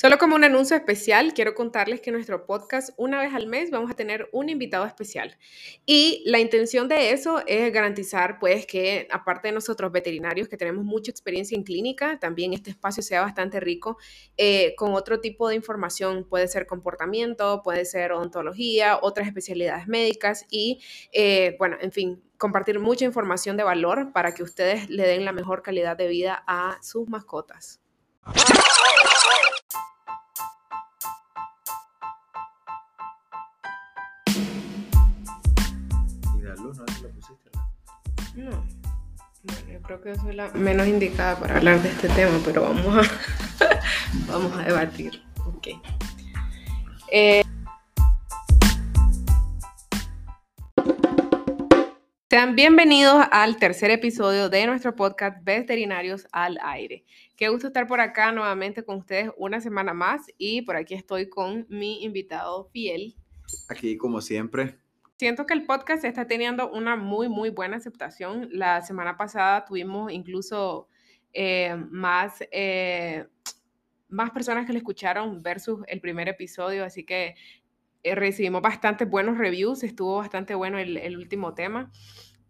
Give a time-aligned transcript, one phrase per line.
[0.00, 3.90] Solo como un anuncio especial, quiero contarles que nuestro podcast una vez al mes vamos
[3.90, 5.36] a tener un invitado especial.
[5.86, 10.84] Y la intención de eso es garantizar pues que aparte de nosotros veterinarios que tenemos
[10.84, 13.98] mucha experiencia en clínica, también este espacio sea bastante rico
[14.36, 16.24] eh, con otro tipo de información.
[16.28, 20.80] Puede ser comportamiento, puede ser odontología, otras especialidades médicas y
[21.10, 25.32] eh, bueno, en fin, compartir mucha información de valor para que ustedes le den la
[25.32, 27.80] mejor calidad de vida a sus mascotas.
[38.34, 38.50] No.
[39.42, 43.06] Bueno, yo creo que soy la menos indicada para hablar de este tema, pero vamos
[43.06, 43.10] a,
[44.28, 45.22] vamos a debatir.
[45.44, 45.68] Ok.
[47.10, 47.42] Eh,
[52.30, 57.06] sean bienvenidos al tercer episodio de nuestro podcast Veterinarios al Aire.
[57.36, 61.30] Qué gusto estar por acá nuevamente con ustedes una semana más y por aquí estoy
[61.30, 63.16] con mi invitado fiel.
[63.70, 64.78] Aquí como siempre,
[65.18, 68.48] Siento que el podcast está teniendo una muy, muy buena aceptación.
[68.52, 70.88] La semana pasada tuvimos incluso
[71.32, 73.26] eh, más, eh,
[74.08, 77.34] más personas que lo escucharon versus el primer episodio, así que
[78.02, 81.90] eh, recibimos bastantes buenos reviews, estuvo bastante bueno el, el último tema.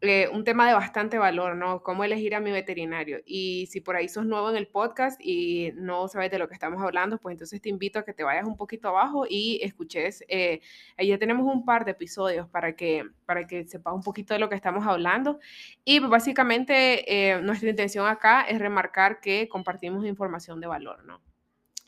[0.01, 1.83] Eh, un tema de bastante valor, ¿no?
[1.83, 3.21] Cómo elegir a mi veterinario.
[3.27, 6.55] Y si por ahí sos nuevo en el podcast y no sabes de lo que
[6.55, 10.23] estamos hablando, pues entonces te invito a que te vayas un poquito abajo y escuches.
[10.29, 10.61] Eh,
[10.99, 14.49] ya tenemos un par de episodios para que, para que sepas un poquito de lo
[14.49, 15.41] que estamos hablando.
[15.85, 21.21] Y básicamente eh, nuestra intención acá es remarcar que compartimos información de valor, ¿no?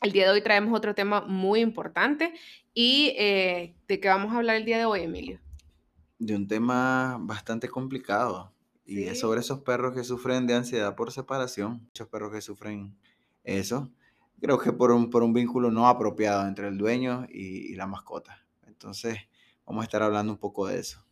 [0.01, 2.33] El día de hoy traemos otro tema muy importante
[2.73, 5.39] y de qué vamos a hablar el día de hoy, Emilio
[6.21, 8.53] de un tema bastante complicado
[8.85, 12.95] y es sobre esos perros que sufren de ansiedad por separación, muchos perros que sufren
[13.43, 13.91] eso,
[14.39, 18.45] creo que por un, por un vínculo no apropiado entre el dueño y, la mascota.
[18.67, 19.17] Entonces,
[19.65, 21.03] vamos a estar hablando un poco de eso.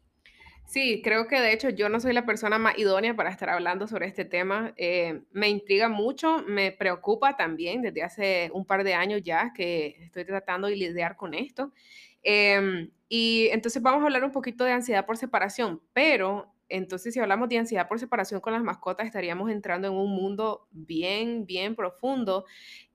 [0.70, 3.88] Sí, creo que de hecho yo no soy la persona más idónea para estar hablando
[3.88, 4.72] sobre este tema.
[4.78, 9.98] Eh, me intriga mucho, me preocupa también desde hace un par de años ya que
[10.00, 11.74] estoy tratando de lidiar con esto.
[12.22, 17.20] Em, y entonces vamos a hablar un poquito de ansiedad por separación, pero entonces si
[17.20, 21.76] hablamos de ansiedad por separación con las mascotas, estaríamos entrando en un mundo bien, bien
[21.76, 22.46] profundo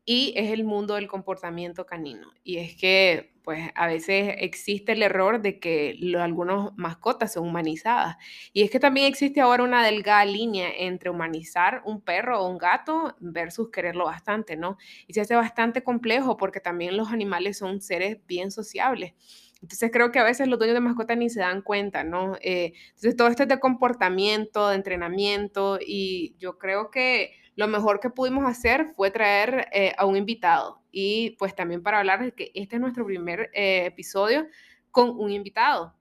[0.06, 2.30] y es el mundo del comportamiento canino.
[2.42, 8.16] Y es que, pues, a veces existe el error de que algunas mascotas son humanizadas.
[8.52, 12.58] Y es que también existe ahora una delgada línea entre humanizar un perro o un
[12.58, 14.76] gato versus quererlo bastante, ¿no?
[15.06, 19.14] Y se hace bastante complejo porque también los animales son seres bien sociables.
[19.62, 22.36] Entonces creo que a veces los dueños de mascotas ni se dan cuenta, ¿no?
[22.42, 28.00] Eh, entonces todo esto es de comportamiento, de entrenamiento y yo creo que lo mejor
[28.00, 32.32] que pudimos hacer fue traer eh, a un invitado y pues también para hablar de
[32.32, 34.46] que este es nuestro primer eh, episodio
[34.90, 35.94] con un invitado.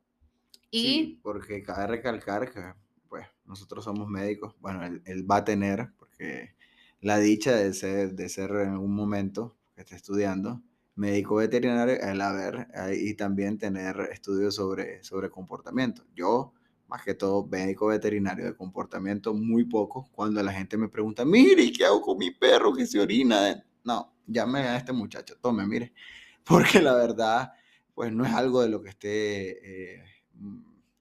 [0.72, 2.74] Y sí, porque cabe recalcar que
[3.08, 6.56] pues nosotros somos médicos, bueno, él, va a tener, porque
[7.00, 10.62] la dicha de ser, de ser en un momento que está estudiando,
[10.96, 16.06] médico veterinario, el haber y también tener estudios sobre, sobre comportamiento.
[16.16, 16.53] Yo
[16.94, 20.08] más que todo médico veterinario de comportamiento, muy poco.
[20.12, 23.66] Cuando la gente me pregunta, mire, ¿qué hago con mi perro que se orina?
[23.84, 25.92] No, llame a este muchacho, tome, mire.
[26.44, 27.52] Porque la verdad,
[27.96, 30.04] pues no es algo de lo que esté eh,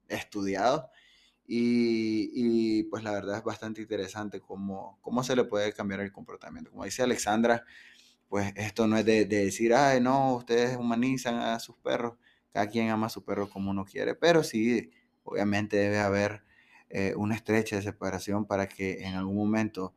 [0.08, 0.88] estudiado.
[1.46, 6.70] Y, pues la verdad es bastante interesante cómo, cómo se le puede cambiar el comportamiento.
[6.70, 7.66] Como dice Alexandra,
[8.30, 12.14] pues esto no es de, de decir, ay, no, ustedes humanizan a sus perros,
[12.50, 14.90] cada quien ama a su perro como uno quiere, pero sí
[15.24, 16.42] obviamente debe haber
[16.94, 19.94] eh, una estrecha separación para que en algún momento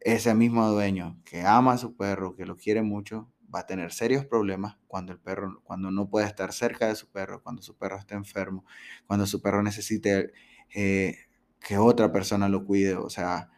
[0.00, 3.92] ese mismo dueño que ama a su perro, que lo quiere mucho, va a tener
[3.92, 7.76] serios problemas cuando el perro, cuando no puede estar cerca de su perro, cuando su
[7.76, 8.64] perro está enfermo,
[9.06, 10.32] cuando su perro necesite
[10.74, 11.16] eh,
[11.60, 12.94] que otra persona lo cuide.
[12.94, 13.50] O sea,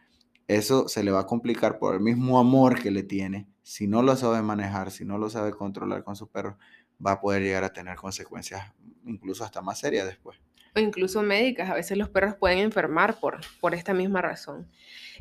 [0.47, 3.47] eso se le va a complicar por el mismo amor que le tiene.
[3.63, 6.57] Si no lo sabe manejar, si no lo sabe controlar con su perro,
[7.05, 8.73] va a poder llegar a tener consecuencias
[9.05, 10.44] incluso hasta más serias después
[10.81, 11.69] incluso médicas.
[11.69, 14.67] A veces los perros pueden enfermar por, por esta misma razón.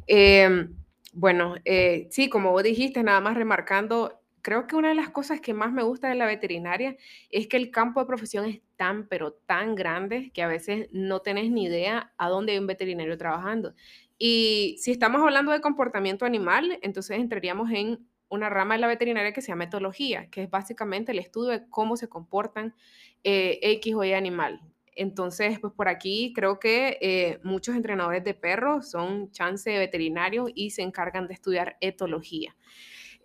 [0.06, 0.74] Em,
[1.12, 5.40] bueno, eh, sí, como vos dijiste, nada más remarcando, creo que una de las cosas
[5.40, 6.96] que más me gusta de la veterinaria
[7.30, 11.20] es que el campo de profesión es tan, pero tan grande que a veces no
[11.20, 13.74] tenés ni idea a dónde hay un veterinario trabajando.
[14.18, 19.32] Y si estamos hablando de comportamiento animal, entonces entraríamos en una rama de la veterinaria
[19.32, 22.74] que se llama etología, que es básicamente el estudio de cómo se comportan
[23.22, 24.60] eh, X o Y animal,
[24.96, 30.46] entonces, pues por aquí creo que eh, muchos entrenadores de perros son chance de veterinario
[30.54, 32.56] y se encargan de estudiar etología.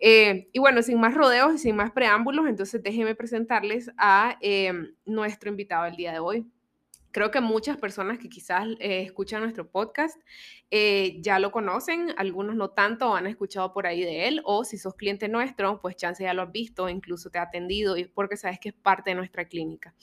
[0.00, 4.94] Eh, y bueno, sin más rodeos y sin más preámbulos, entonces déjenme presentarles a em,
[5.04, 6.46] nuestro invitado del día de hoy.
[7.12, 10.20] Creo que muchas personas que quizás eh, escuchan nuestro podcast
[10.70, 14.78] eh, ya lo conocen, algunos no tanto, han escuchado por ahí de él, o si
[14.78, 18.36] sos cliente nuestro, pues chance ya lo has visto, incluso te ha atendido y porque
[18.36, 19.94] sabes que es parte de nuestra clínica.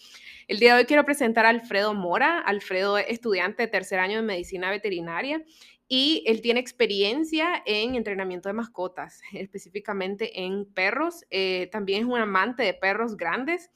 [0.47, 2.39] El día de hoy quiero presentar a Alfredo Mora.
[2.39, 5.43] Alfredo es estudiante de tercer año de medicina veterinaria
[5.87, 11.23] y él tiene experiencia en entrenamiento de mascotas, específicamente en perros.
[11.29, 13.71] Eh, también es un amante de perros grandes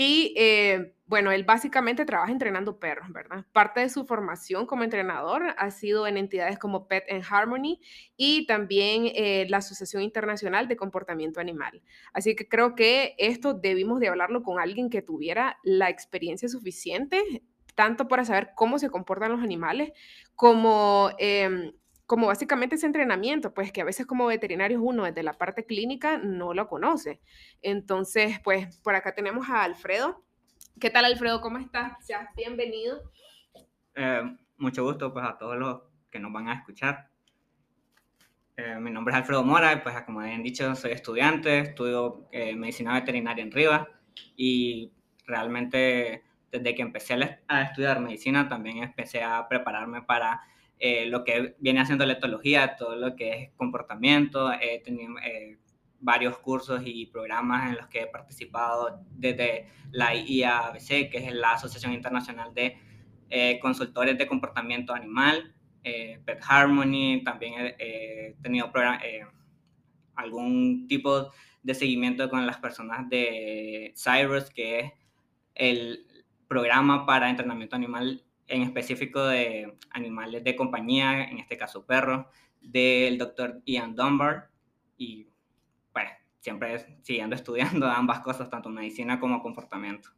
[0.00, 3.44] y eh, bueno, él básicamente trabaja entrenando perros, ¿verdad?
[3.52, 7.80] Parte de su formación como entrenador ha sido en entidades como Pet and Harmony
[8.16, 11.82] y también eh, la Asociación Internacional de Comportamiento Animal.
[12.12, 17.20] Así que creo que esto debimos de hablarlo con alguien que tuviera la experiencia suficiente,
[17.74, 19.90] tanto para saber cómo se comportan los animales,
[20.36, 21.72] como em,
[22.08, 26.16] como básicamente ese entrenamiento, pues que a veces como veterinarios uno desde la parte clínica
[26.16, 27.20] no lo conoce.
[27.60, 30.24] Entonces, pues por acá tenemos a Alfredo.
[30.80, 31.42] ¿Qué tal Alfredo?
[31.42, 32.02] ¿Cómo estás?
[32.02, 33.12] Seas bienvenido.
[33.94, 34.22] Eh,
[34.56, 37.10] mucho gusto pues a todos los que nos van a escuchar.
[38.56, 42.94] Eh, mi nombre es Alfredo Mora, pues como habían dicho, soy estudiante, estudio eh, medicina
[42.94, 43.86] veterinaria en Rivas
[44.34, 44.94] y
[45.26, 50.40] realmente desde que empecé a estudiar medicina también empecé a prepararme para
[50.80, 54.52] eh, lo que viene haciendo la etología, todo lo que es comportamiento.
[54.52, 55.58] He tenido eh,
[56.00, 61.52] varios cursos y programas en los que he participado desde la IABC, que es la
[61.52, 62.78] Asociación Internacional de
[63.30, 68.70] eh, Consultores de Comportamiento Animal, Pet Harmony, también he tenido
[70.16, 71.30] algún tipo
[71.62, 74.92] de seguimiento con las personas de Cyrus, que es
[75.54, 76.04] el
[76.46, 82.26] programa para entrenamiento animal en específico de animales de compañía, en este caso perros,
[82.60, 84.50] del doctor Ian Dunbar.
[84.96, 85.28] Y
[85.92, 86.08] pues
[86.40, 90.10] siempre siguiendo estudiando ambas cosas, tanto medicina como comportamiento.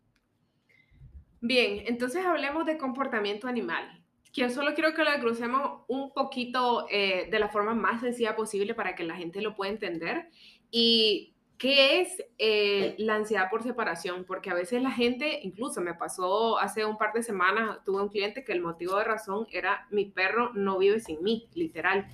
[1.40, 4.02] Bien, entonces hablemos de comportamiento animal.
[4.32, 8.74] Yo solo quiero que lo crucemos un poquito eh, de la forma más sencilla posible
[8.74, 10.28] para que la gente lo pueda entender.
[10.70, 14.24] Y ¿Qué es eh, la ansiedad por separación?
[14.24, 18.08] Porque a veces la gente, incluso me pasó hace un par de semanas, tuve un
[18.08, 22.06] cliente que el motivo de razón era mi perro no vive sin mí, literal.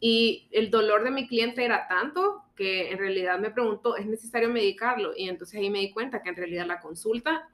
[0.00, 4.50] Y el dolor de mi cliente era tanto que en realidad me preguntó, ¿es necesario
[4.50, 5.12] medicarlo?
[5.16, 7.48] Y entonces ahí me di cuenta que en realidad la consulta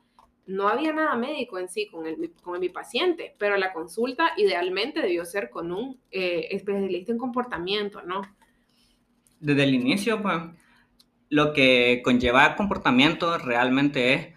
[0.47, 5.01] no había nada médico en sí con, el, con mi paciente, pero la consulta idealmente
[5.01, 8.23] debió ser con un eh, especialista en comportamiento, ¿no?
[9.39, 10.43] Desde el inicio, pues
[11.29, 14.35] lo que conlleva comportamiento realmente es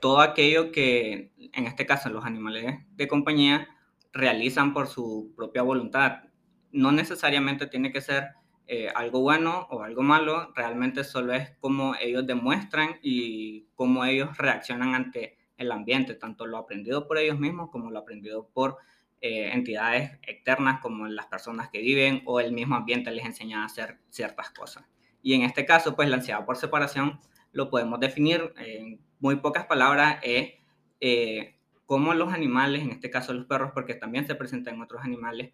[0.00, 3.68] todo aquello que, en este caso, los animales de compañía
[4.12, 6.24] realizan por su propia voluntad.
[6.70, 8.28] No necesariamente tiene que ser
[8.66, 14.36] eh, algo bueno o algo malo, realmente solo es cómo ellos demuestran y cómo ellos
[14.36, 18.76] reaccionan ante el ambiente, tanto lo aprendido por ellos mismos como lo aprendido por
[19.20, 23.66] eh, entidades externas como las personas que viven o el mismo ambiente les enseña a
[23.66, 24.84] hacer ciertas cosas.
[25.22, 27.20] Y en este caso, pues la ansiedad por separación
[27.52, 30.52] lo podemos definir en muy pocas palabras, es
[31.00, 31.56] eh,
[31.86, 35.52] cómo los animales, en este caso los perros, porque también se presentan en otros animales,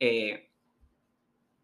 [0.00, 0.50] eh,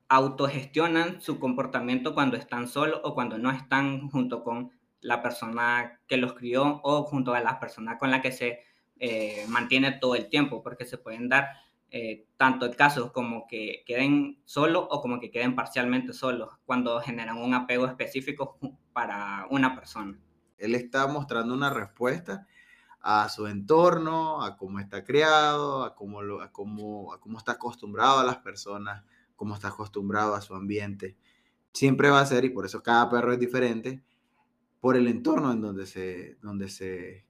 [0.08, 6.18] autogestionan su comportamiento cuando están solos o cuando no están junto con la persona que
[6.18, 8.60] los crió o junto a la persona con la que se
[8.98, 11.48] eh, mantiene todo el tiempo, porque se pueden dar
[11.94, 16.98] eh, tanto el caso como que queden solos o como que queden parcialmente solos cuando
[17.02, 18.58] generan un apego específico
[18.94, 20.18] para una persona.
[20.56, 22.46] Él está mostrando una respuesta
[23.02, 27.52] a su entorno, a cómo está criado, a cómo, lo, a cómo, a cómo está
[27.52, 29.04] acostumbrado a las personas,
[29.36, 31.18] cómo está acostumbrado a su ambiente.
[31.74, 34.02] Siempre va a ser, y por eso cada perro es diferente,
[34.80, 37.26] por el entorno en donde se, donde se,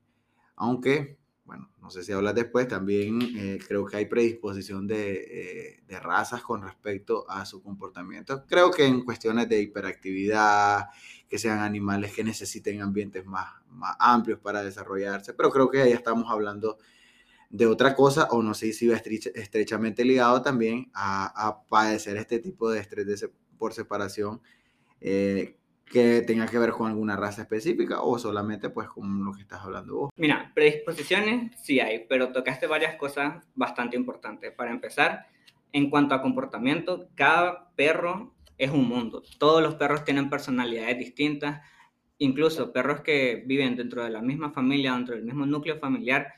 [0.55, 5.83] aunque bueno, no sé si hablas después, también eh, creo que hay predisposición de, eh,
[5.87, 8.45] de, razas con respecto a su comportamiento.
[8.47, 10.87] Creo que en cuestiones de hiperactividad,
[11.29, 15.97] que sean animales que necesiten ambientes más, más amplios para desarrollarse, pero creo que ya
[15.97, 16.79] estamos hablando
[17.53, 22.71] de otra cosa, o no sé si va estrechamente ligado también a, padecer este tipo
[22.71, 24.41] de estrés por separación.
[25.01, 25.59] Eh,
[25.93, 29.61] que tenga que ver con alguna raza específica o solamente pues con lo que estás
[29.61, 30.11] hablando vos?
[30.17, 34.53] Mira, predisposiciones sí hay, pero tocaste varias cosas bastante importantes.
[34.53, 35.27] Para empezar,
[35.73, 39.23] en cuanto a comportamiento, cada perro es un mundo.
[39.39, 41.61] Todos los perros tienen personalidades distintas,
[42.19, 46.33] incluso perros que viven dentro de la misma familia, dentro del mismo núcleo familiar,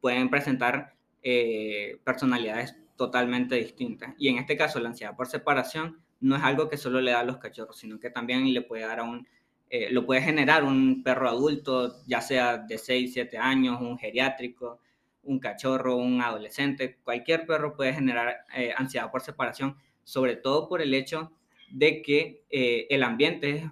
[0.00, 4.14] pueden presentar eh, personalidades totalmente distintas.
[4.18, 7.20] Y en este caso, la ansiedad por separación no es algo que solo le da
[7.20, 9.26] a los cachorros, sino que también le puede dar a un,
[9.68, 14.80] eh, lo puede generar un perro adulto, ya sea de 6, 7 años, un geriátrico,
[15.22, 20.80] un cachorro, un adolescente, cualquier perro puede generar eh, ansiedad por separación, sobre todo por
[20.80, 21.32] el hecho
[21.70, 23.64] de que eh, el ambiente es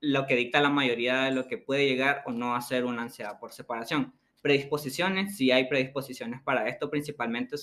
[0.00, 3.02] lo que dicta la mayoría de lo que puede llegar o no a ser una
[3.02, 4.12] ansiedad por separación.
[4.42, 7.56] Predisposiciones, si hay predisposiciones para esto, principalmente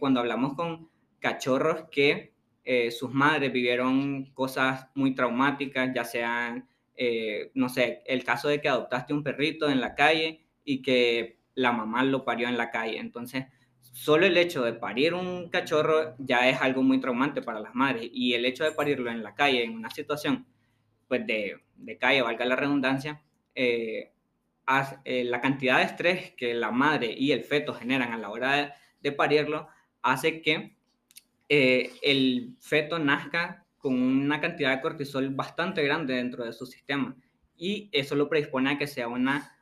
[0.00, 2.35] cuando hablamos con cachorros que
[2.90, 6.68] sus madres vivieron cosas muy traumáticas, ya sean,
[7.54, 11.72] no sé, el caso de que adoptaste un perrito en la calle y que la
[11.72, 12.98] mamá lo parió en la calle.
[12.98, 13.46] Entonces,
[13.80, 18.10] solo el hecho de parir un cachorro ya es algo muy traumante para las madres
[18.12, 20.46] y el hecho de parirlo en la calle, en una situación
[21.08, 23.22] pues de, de calle, valga la redundancia,
[23.54, 24.12] eh,
[25.04, 28.76] eh, la cantidad de estrés que la madre y el feto generan a la hora
[29.00, 29.68] de, parirlo
[30.02, 30.76] hace que
[31.48, 37.16] eh, el feto nazca con una cantidad de cortisol bastante grande dentro de su sistema
[37.56, 39.56] y eso lo predispone a que sea una,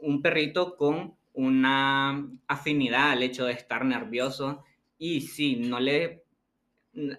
[0.00, 4.64] un perrito con una afinidad al hecho de estar nervioso
[4.98, 6.24] y si no le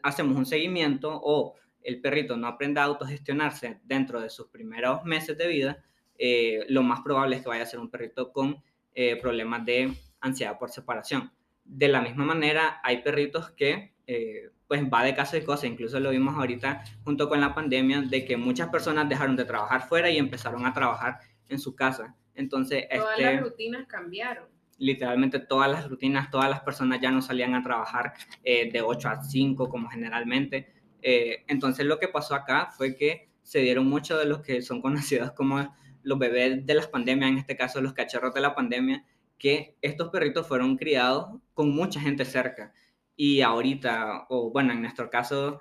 [0.04, 5.38] hacemos un seguimiento o el perrito no aprende a autogestionarse dentro de sus primeros meses
[5.38, 5.84] de vida,
[6.18, 8.62] eh, lo más probable es que vaya a ser un perrito con
[8.94, 11.32] eh, problemas de ansiedad por separación.
[11.74, 16.00] De la misma manera, hay perritos que eh, pues va de caso y cosa, incluso
[16.02, 20.10] lo vimos ahorita junto con la pandemia, de que muchas personas dejaron de trabajar fuera
[20.10, 22.16] y empezaron a trabajar en su casa.
[22.36, 24.50] Entonces, todas las este, rutinas cambiaron.
[24.78, 28.14] Literalmente todas las rutinas, todas las personas ya no salían a trabajar
[28.44, 30.74] eh, de 8 a 5 como generalmente.
[31.02, 34.82] Eh, entonces lo que pasó acá fue que se dieron muchos de los que son
[34.82, 35.74] conocidos como
[36.04, 39.06] los bebés de las pandemias, en este caso los cachorros de la pandemia,
[39.42, 42.74] que estos perritos fueron criados con mucha gente cerca.
[43.16, 45.60] Y ahorita, o bueno, en nuestro caso,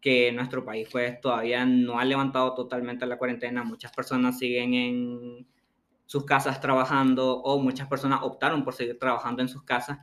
[0.00, 5.46] que nuestro país pues todavía no ha levantado totalmente la cuarentena, muchas personas siguen en
[6.06, 10.00] sus casas trabajando o muchas personas optaron por seguir trabajando en sus casas.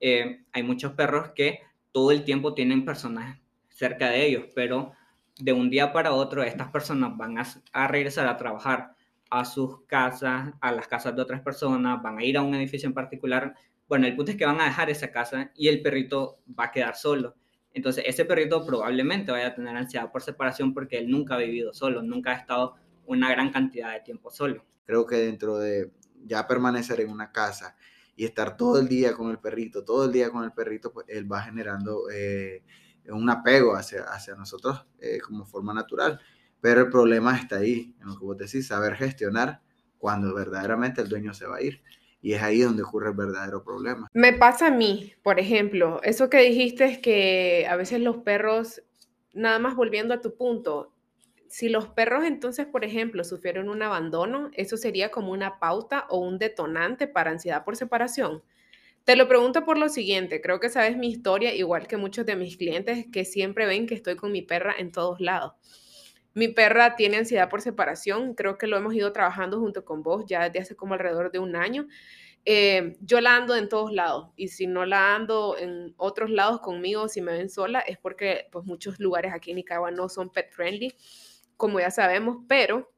[0.00, 1.60] Eh, hay muchos perros que
[1.92, 3.38] todo el tiempo tienen personas
[3.68, 4.92] cerca de ellos, pero
[5.38, 8.96] de un día para otro estas personas van a, regresar a trabajar
[9.32, 12.86] a sus casas, a las casas de otras personas, van a ir a un edificio
[12.86, 13.54] en particular.
[13.88, 16.70] Bueno, el punto es que van a dejar esa casa y el perrito va a
[16.70, 17.34] quedar solo.
[17.72, 21.72] Entonces, ese perrito probablemente vaya a tener ansiedad por separación porque él nunca ha vivido
[21.72, 22.74] solo, nunca ha estado
[23.06, 24.66] una gran cantidad de tiempo solo.
[24.84, 25.90] Creo que dentro de
[26.26, 27.74] ya permanecer en una casa
[28.14, 31.06] y estar todo el día con el perrito, todo el día con el perrito, pues
[31.08, 32.62] él va generando eh,
[33.06, 36.20] un apego hacia, hacia nosotros eh, como forma natural.
[36.62, 39.60] Pero el problema está ahí, en lo que vos decís, saber gestionar
[39.98, 41.82] cuando verdaderamente el dueño se va a ir.
[42.22, 44.08] Y es ahí donde ocurre el verdadero problema.
[44.14, 48.80] Me pasa a mí, por ejemplo, eso que dijiste es que a veces los perros,
[49.34, 50.94] nada más volviendo a tu punto,
[51.48, 56.18] si los perros entonces, por ejemplo, sufrieron un abandono, eso sería como una pauta o
[56.18, 58.44] un detonante para ansiedad por separación.
[59.04, 62.36] Te lo pregunto por lo siguiente, creo que sabes mi historia, igual que muchos de
[62.36, 65.54] mis clientes que siempre ven que estoy con mi perra en todos lados.
[66.34, 70.24] Mi perra tiene ansiedad por separación, creo que lo hemos ido trabajando junto con vos
[70.26, 71.86] ya desde hace como alrededor de un año.
[72.44, 76.60] Eh, yo la ando en todos lados y si no la ando en otros lados
[76.60, 80.30] conmigo, si me ven sola, es porque pues muchos lugares aquí en Nicaragua no son
[80.30, 80.94] pet friendly
[81.62, 82.91] como ya sabemos, pero,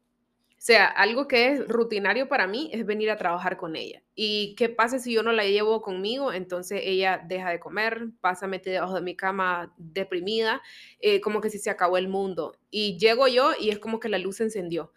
[0.65, 4.03] sea, algo que es rutinario para mí es venir a trabajar con ella.
[4.15, 6.33] ¿Y qué pasa si yo no la llevo conmigo?
[6.33, 10.63] Entonces ella deja de comer, pasa metida debajo de mi cama deprimida,
[11.01, 12.57] eh, como que si se acabó el mundo.
[12.71, 14.91] Y llego yo y es como que la luz se encendió.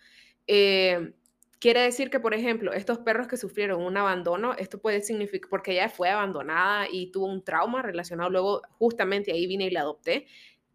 [0.48, 1.12] Eh,
[1.60, 5.74] quiere decir que, por ejemplo, estos perros que sufrieron un abandono, esto puede significar, porque
[5.74, 10.28] ella fue abandonada y tuvo un trauma relacionado, luego justamente ahí vine y la adopté,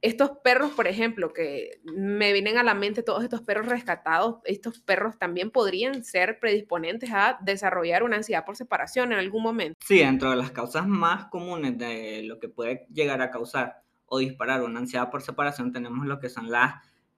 [0.03, 4.81] estos perros, por ejemplo, que me vienen a la mente todos estos perros rescatados, estos
[4.81, 9.79] perros también podrían ser predisponentes a desarrollar una ansiedad por separación en algún momento.
[9.87, 14.19] Sí, dentro de las causas más comunes de lo que puede llegar a causar o
[14.19, 16.75] disparar una ansiedad por separación tenemos lo que son las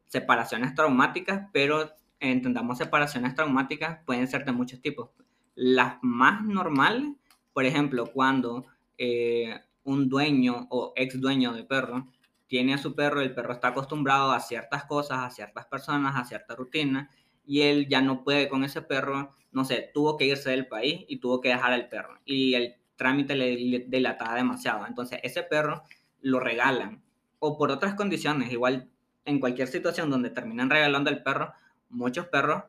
[0.07, 5.09] separaciones traumáticas, pero entendamos separaciones traumáticas pueden ser de muchos tipos.
[5.55, 7.15] Las más normales,
[7.55, 8.67] por ejemplo, cuando
[8.99, 12.09] eh, un dueño o ex dueño de perro
[12.47, 16.25] tiene a su perro, el perro está acostumbrado a ciertas cosas, a ciertas personas, a
[16.25, 17.11] cierta rutina,
[17.47, 21.05] y él ya no puede con ese perro, no sé, tuvo que irse del país
[21.09, 24.87] y tuvo que dejar al perro, y el trámite le, dilataba demasiado.
[24.87, 25.83] Entonces, ese perro
[26.21, 27.03] lo regalan,
[27.39, 28.91] o por otras condiciones, igual
[29.25, 31.53] en cualquier situación donde terminan regalando el perro,
[31.89, 32.65] muchos perros,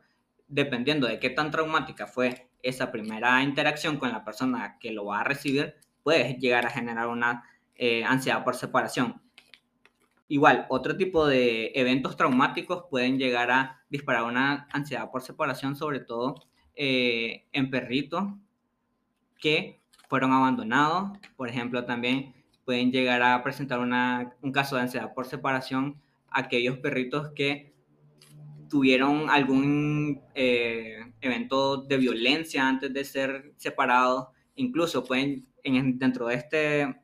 [0.48, 5.20] dependiendo de qué tan traumática fue esa primera interacción con la persona que lo va
[5.20, 9.25] a recibir, puede llegar a generar una eh, ansiedad por separación
[10.28, 16.00] Igual, otro tipo de eventos traumáticos pueden llegar a disparar una ansiedad por separación, sobre
[16.00, 16.34] todo
[16.74, 18.24] eh, en perritos
[19.38, 21.16] que fueron abandonados.
[21.36, 27.30] Por ejemplo, también pueden llegar a presentar un caso de ansiedad por separación aquellos perritos
[27.34, 27.72] que
[28.68, 34.26] tuvieron algún eh, evento de violencia antes de ser separados.
[34.56, 36.96] Incluso pueden, en, dentro de este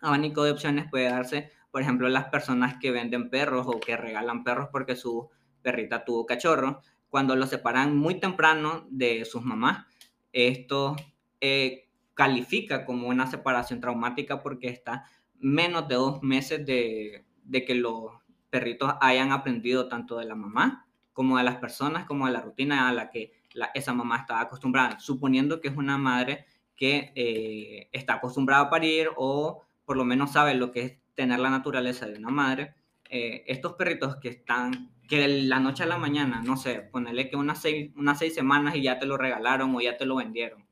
[0.00, 4.44] abanico de opciones puede darse por ejemplo, las personas que venden perros o que regalan
[4.44, 5.28] perros porque su
[5.60, 6.80] perrita tuvo cachorro,
[7.10, 9.84] cuando los separan muy temprano de sus mamás,
[10.32, 10.96] esto
[11.38, 15.04] eh, califica como una separación traumática porque está
[15.38, 18.10] menos de dos meses de, que los
[18.48, 22.88] perritos hayan aprendido tanto de la mamá como de las personas, como de la rutina
[22.88, 23.34] a la que
[23.74, 29.10] esa mamá estaba acostumbrada, suponiendo que es una madre que eh, está acostumbrada a parir
[29.18, 32.74] o por lo menos sabe lo que es tener la naturaleza de una madre,
[33.08, 37.36] eh, estos perritos que están, que la noche a la mañana, no sé, ponerle que
[37.36, 40.64] unas seis, unas seis semanas y ya te lo regalaron o ya te lo vendieron,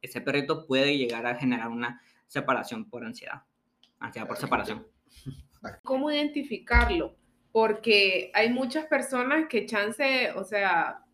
[0.00, 3.42] ese perrito puede llegar a generar una separación por ansiedad,
[3.98, 4.86] ansiedad por separación.
[5.82, 7.16] ¿Cómo identificarlo?
[7.50, 11.04] Porque hay muchas personas que chance, o sea,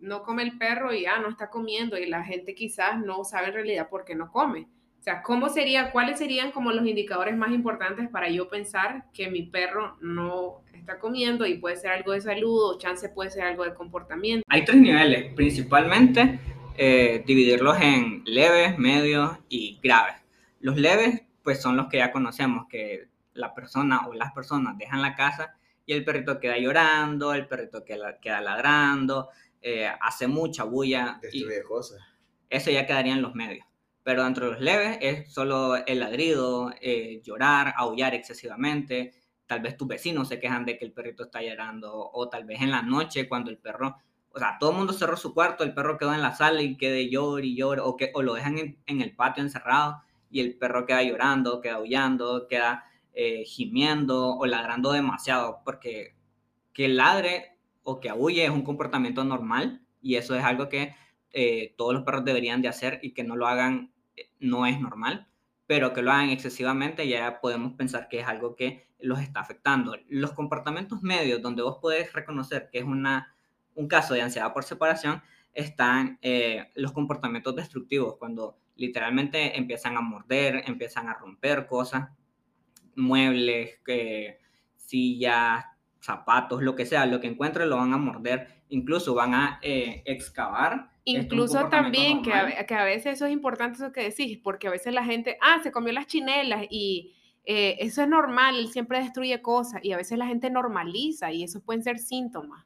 [0.00, 3.48] no come el perro y ya no está comiendo y la gente quizás no sabe
[3.48, 4.68] en realidad por qué no come.
[5.04, 9.28] O sea, ¿cómo sería, cuáles serían como los indicadores más importantes para yo pensar que
[9.28, 13.42] mi perro no está comiendo y puede ser algo de salud o chance puede ser
[13.42, 14.46] algo de comportamiento?
[14.48, 16.40] Hay tres niveles, principalmente
[16.78, 20.14] eh, dividirlos en leves, medios y graves.
[20.60, 25.02] Los leves, pues son los que ya conocemos, que la persona o las personas dejan
[25.02, 29.28] la casa y el perrito queda llorando, el perrito queda, queda ladrando,
[29.60, 31.18] eh, hace mucha bulla.
[31.20, 32.00] Destruye cosas.
[32.48, 33.66] Eso ya quedaría en los medios
[34.04, 39.14] pero dentro de los leves es solo el ladrido, eh, llorar, aullar excesivamente.
[39.46, 42.60] Tal vez tus vecinos se quejan de que el perrito está llorando, o tal vez
[42.60, 43.96] en la noche cuando el perro,
[44.30, 46.76] o sea, todo el mundo cerró su cuarto, el perro quedó en la sala y
[46.76, 50.58] quede llor y llor, o, que, o lo dejan en, el patio encerrado y el
[50.58, 56.14] perro queda llorando, queda aullando, queda eh, gimiendo o ladrando demasiado, porque
[56.74, 60.94] que ladre o que aúlle es un comportamiento normal y eso es algo que
[61.30, 63.93] eh, todos los perros deberían de hacer y que no lo hagan
[64.40, 65.28] no es normal,
[65.66, 69.96] pero que lo hagan excesivamente ya podemos pensar que es algo que los está afectando.
[70.08, 73.34] Los comportamientos medios donde vos podés reconocer que es una,
[73.74, 75.22] un caso de ansiedad por separación
[75.52, 82.10] están eh, los comportamientos destructivos, cuando literalmente empiezan a morder, empiezan a romper cosas,
[82.96, 84.38] muebles, eh,
[84.76, 85.64] sillas,
[86.00, 90.02] zapatos, lo que sea, lo que encuentren lo van a morder, incluso van a eh,
[90.04, 94.68] excavar Incluso también, que a, que a, veces eso es importante eso que decís, porque
[94.68, 98.68] a veces la gente, ah, se comió las chinelas y eh, eso es normal, él
[98.68, 102.64] siempre destruye cosas y a veces la gente normaliza y eso pueden ser síntomas.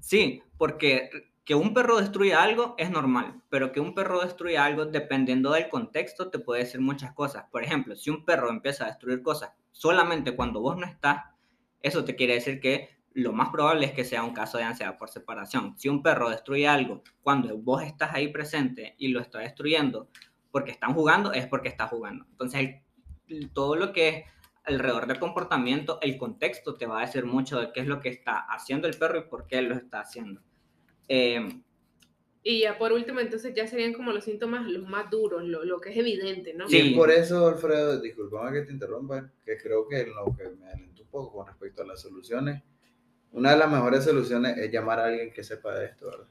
[0.00, 1.08] Sí, porque
[1.44, 5.68] que un perro destruya algo es normal, pero que un perro destruya algo dependiendo del
[5.68, 7.44] contexto te puede decir muchas cosas.
[7.52, 11.22] Por ejemplo, si un perro empieza a destruir cosas solamente cuando vos no estás,
[11.80, 14.96] eso te quiere decir que lo más probable es que sea un caso de ansiedad
[14.96, 15.74] por separación.
[15.76, 20.08] Si un perro destruye algo cuando vos estás ahí presente y lo está destruyendo
[20.52, 22.26] porque están jugando, es porque está jugando.
[22.30, 22.76] Entonces,
[23.52, 24.24] todo lo que es
[24.62, 28.08] alrededor del comportamiento, el contexto te va a decir mucho de qué es lo que
[28.08, 30.40] está haciendo el perro y por qué lo está haciendo.
[31.08, 31.64] Em,
[32.44, 35.90] y ya por último, entonces ya serían como los síntomas los más duros, lo, que
[35.90, 36.68] es evidente, ¿no?
[36.68, 41.02] Sí, por eso, Alfredo, disculpame que te interrumpa, que creo que lo que me alentó
[41.02, 42.62] un poco con respecto a las soluciones
[43.32, 46.26] una de las mejores soluciones es llamar a alguien que sepa de esto, ¿verdad?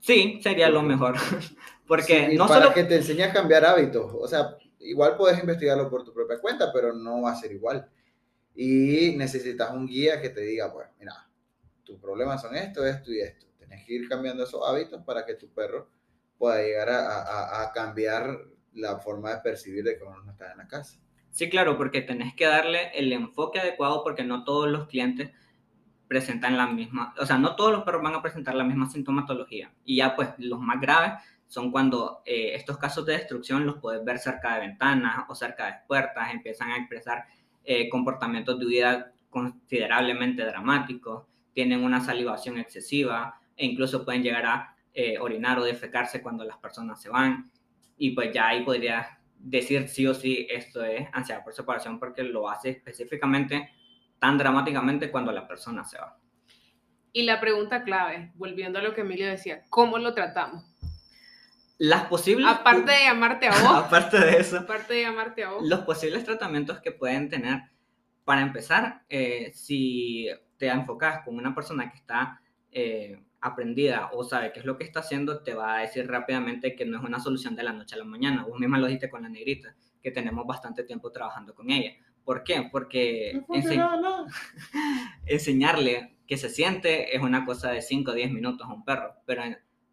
[0.00, 1.16] Sí, sería lo mejor.
[1.86, 2.74] Porque no para solo...
[2.74, 4.12] que te enseñe a cambiar hábitos.
[4.14, 7.88] O sea, igual puedes investigarlo por tu propia cuenta, pero no va a ser igual.
[8.54, 11.28] Y necesitas un guía que te diga, pues, mira,
[11.84, 13.46] tus problemas son esto, esto y esto.
[13.58, 15.88] Tienes que ir cambiando esos hábitos para que tu perro
[16.38, 18.38] pueda llegar a, a, cambiar
[18.74, 20.98] la forma de percibir de cómo no está en la casa.
[21.30, 25.30] Sí, claro, porque tenés que darle el enfoque adecuado porque no todos los clientes
[26.08, 29.72] presentan la misma, o sea, no todos los perros van a presentar la misma sintomatología.
[29.84, 31.14] Y ya pues los más graves
[31.46, 35.66] son cuando eh, estos casos de destrucción los puedes ver cerca de ventanas o cerca
[35.66, 37.24] de puertas, empiezan a expresar
[37.64, 44.76] eh, comportamientos de vida considerablemente dramáticos, tienen una salivación excesiva e incluso pueden llegar a
[44.92, 47.50] eh, orinar o defecarse cuando las personas se van.
[47.96, 52.22] Y pues ya ahí podría decir sí o sí esto es ansiedad por separación porque
[52.22, 53.70] lo hace específicamente
[54.24, 56.18] tan dramáticamente cuando la persona se va.
[57.12, 60.64] Y la pregunta clave, volviendo a lo que Emilio decía, ¿cómo lo tratamos?
[61.76, 62.46] Las posibles...
[62.48, 63.84] Aparte de llamarte a vos.
[63.84, 64.60] aparte de eso.
[64.60, 65.68] Aparte de llamarte a vos.
[65.68, 67.64] Los posibles tratamientos que pueden tener
[68.24, 72.40] para empezar, eh, si te enfocas con una persona que está
[72.72, 76.74] eh, aprendida o sabe qué es lo que está haciendo, te va a decir rápidamente
[76.74, 78.46] que no es una solución de la noche a la mañana.
[78.46, 81.92] Vos misma lo dijiste con la negrita, que tenemos bastante tiempo trabajando con ella.
[82.24, 82.68] ¿Por qué?
[82.70, 83.42] Porque
[85.26, 89.14] enseñarle que se siente es una cosa de 5 o 10 minutos a un perro,
[89.26, 89.42] pero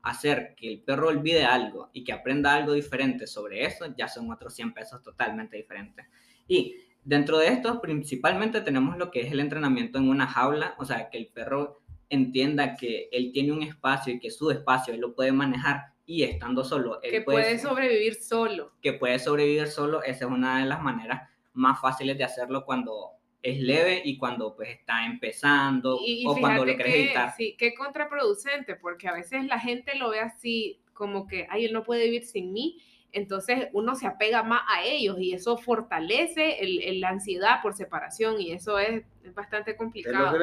[0.02, 4.32] hacer que el perro olvide algo y que aprenda algo diferente sobre eso, ya son
[4.32, 6.08] otros 100 pesos totalmente diferentes.
[6.48, 10.86] Y dentro de esto, principalmente tenemos lo que es el entrenamiento en una jaula, o
[10.86, 15.00] sea, que el perro entienda que él tiene un espacio y que su espacio él
[15.00, 17.02] lo puede manejar y estando solo.
[17.04, 18.74] Él que puede, sobrevivir solo.
[18.82, 23.11] Que puede sobrevivir solo, esa es una de las maneras más fáciles de hacerlo cuando
[23.41, 27.33] es leve y cuando pues está empezando o cuando lo quieres editar.
[27.35, 31.73] Sí, qué contraproducente, porque a veces la gente lo ve así como que, ay, él
[31.73, 32.77] no puede vivir sin mí,
[33.11, 38.39] entonces uno se apega más a ellos y eso fortalece el, la ansiedad por separación
[38.39, 39.03] y eso es,
[39.35, 40.35] bastante complicado.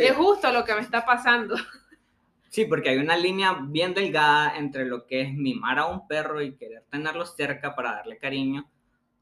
[0.00, 1.54] Es justo lo que me está pasando.
[2.48, 6.42] Sí, porque hay una línea bien delgada entre lo que es mimar a un perro
[6.42, 8.70] y querer tenerlo cerca para darle cariño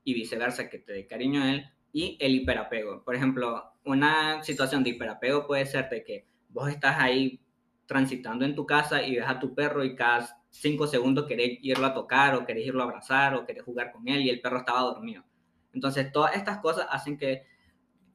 [0.04, 3.04] y viceversa, que te dé cariño a él, y el hiperapego.
[3.04, 7.40] Por ejemplo, una situación de hiperapego puede ser de que vos estás ahí
[7.86, 11.86] transitando en tu casa y ves a tu perro y cada cinco segundos querés irlo
[11.86, 14.58] a tocar o querés irlo a abrazar o querés jugar con él y el perro
[14.58, 15.24] estaba dormido.
[15.72, 17.46] Entonces, todas estas cosas hacen que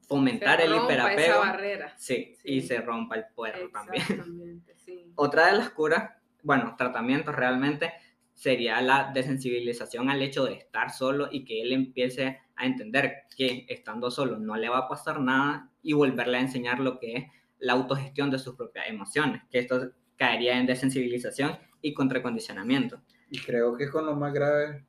[0.06, 1.40] fomentar el hiperapego.
[1.40, 1.94] barrera.
[1.98, 4.62] Sí, y se rompa el perro también.
[5.16, 6.10] Otra de las curas,
[6.42, 7.92] bueno, tratamientos realmente,
[8.36, 13.64] sería la desensibilización al hecho de estar solo y que él empiece a entender que
[13.66, 17.24] estando solo no le va a pasar nada y volverle a enseñar lo que es
[17.58, 23.00] la autogestión de sus propias emociones, que esto caería en desensibilización y contracondicionamiento.
[23.30, 24.84] Y creo que con lo más grave,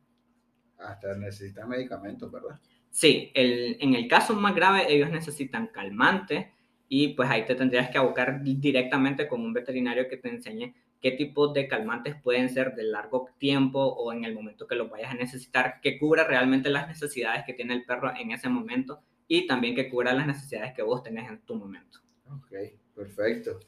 [0.77, 2.59] hasta necesitan medicamentos, ¿verdad?
[2.89, 6.47] Sí, el, en el caso más grave ellos necesitan calmantes
[6.89, 11.11] y pues ahí te tendrías que abocar directamente con un veterinario que te enseñe qué
[11.11, 15.11] tipos de calmantes pueden ser de largo tiempo o en el momento que los vayas
[15.11, 19.45] a necesitar, que cubra realmente las necesidades que tiene el perro en ese momento y
[19.45, 21.99] también que cubra las necesidades que vos tenés en tu momento.
[22.31, 22.51] Ok,
[22.95, 23.59] perfecto.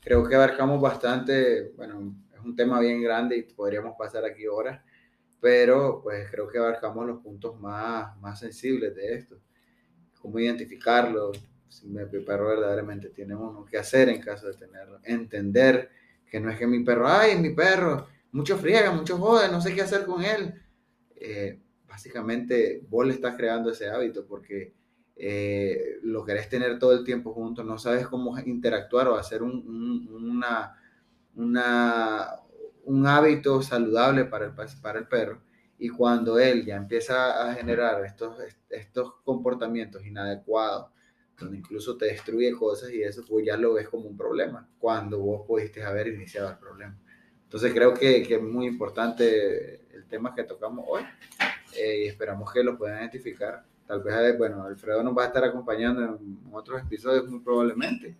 [0.00, 4.80] Creo que abarcamos bastante, bueno, es un tema bien grande y podríamos pasar aquí horas,
[5.40, 9.38] pero pues creo que abarcamos los puntos más, más sensibles de esto.
[10.20, 11.32] Cómo identificarlo,
[11.68, 15.90] si mi perro verdaderamente tiene uno que hacer en caso de tenerlo, entender
[16.30, 19.74] que no es que mi perro, ay, mi perro, mucho friega, mucho jode, no sé
[19.74, 20.54] qué hacer con él.
[21.16, 24.74] Eh, básicamente vos le estás creando ese hábito porque
[25.16, 30.08] eh, lo querés tener todo el tiempo juntos, no sabes cómo interactuar o hacer un,
[30.12, 30.76] una,
[31.34, 32.36] una,
[32.84, 35.42] un hábito saludable para el, para el perro.
[35.78, 38.36] Y cuando él ya empieza a generar estos,
[38.68, 40.90] estos comportamientos inadecuados,
[41.38, 45.18] donde incluso te destruye cosas y eso pues ya lo ves como un problema, cuando
[45.20, 46.98] vos pudiste haber iniciado el problema.
[47.44, 51.02] Entonces creo que, que es muy importante el tema que tocamos hoy
[51.76, 55.26] eh, y esperamos que lo puedan identificar Tal vez, eh, bueno, Alfredo nos va a
[55.28, 58.14] estar acompañando en otros episodios muy probablemente.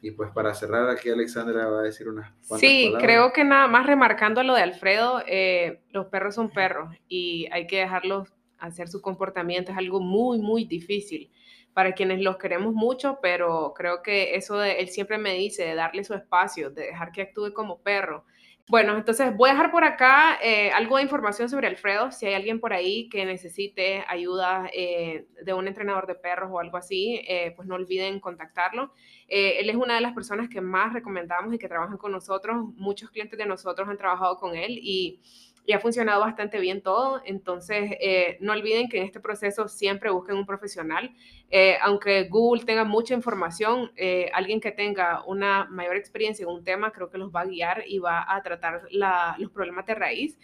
[0.00, 3.66] Y pues para cerrar aquí, Alexandra va a decir unas cuantas Sí, creo que nada
[3.66, 8.88] más remarcando lo de Alfredo, eh, los perros son perros y hay que dejarlos hacer
[8.88, 9.72] su comportamiento.
[9.72, 11.30] Es algo muy, muy difícil
[11.74, 15.74] para quienes los queremos mucho, pero creo que eso de, él siempre me dice, de
[15.74, 18.24] darle su espacio, de dejar que actúe como perro,
[18.66, 22.10] bueno, entonces voy a dejar por acá eh, algo de información sobre Alfredo.
[22.10, 26.60] Si hay alguien por ahí que necesite ayuda eh, de un entrenador de perros o
[26.60, 28.94] algo así, eh, pues no olviden contactarlo.
[29.28, 32.56] él es una de las personas que más recomendamos y que trabajan con nosotros.
[32.76, 35.20] Muchos clientes de nosotros han trabajado con él y
[35.66, 37.22] y ha funcionado bastante bien todo.
[37.24, 41.14] Entonces, eh, no olviden que en este proceso siempre busquen un profesional.
[41.50, 46.64] Eh, aunque Google tenga mucha información, eh, alguien que tenga una mayor experiencia en un
[46.64, 50.38] tema creo que los va a guiar y va a tratar los problemas de raíz.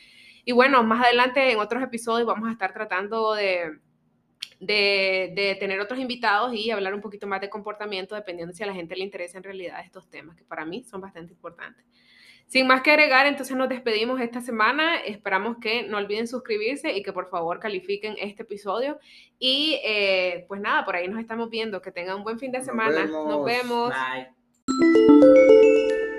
[0.44, 3.78] Y bueno, más adelante en otros episodios vamos a estar tratando de,
[4.58, 8.66] de, de, tener otros invitados y hablar un poquito más de comportamiento, dependiendo si a
[8.66, 11.84] la gente le interesa en realidad estos temas, que para mí son bastante importantes.
[12.50, 14.96] Sin más que agregar, entonces nos despedimos esta semana.
[14.96, 18.98] Esperamos que no olviden suscribirse y que por favor califiquen este episodio.
[19.38, 21.80] Y eh, pues nada, por ahí nos estamos viendo.
[21.80, 23.04] Que tengan un buen fin de semana.
[23.04, 23.94] Nos vemos.
[24.66, 26.09] Bye.